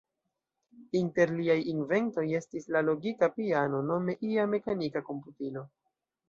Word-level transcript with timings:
Inter 0.99 1.33
liaj 1.41 1.57
inventoj 1.73 2.23
estis 2.39 2.65
la 2.77 2.81
logika 2.87 3.29
piano, 3.37 3.83
nome 3.91 4.17
ia 4.31 4.49
mekanika 4.55 5.05
komputilo. 5.13 5.65